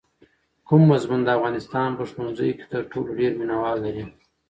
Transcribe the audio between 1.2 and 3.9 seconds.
د افغانستان په ښوونځیو کې تر ټولو ډېر مینه وال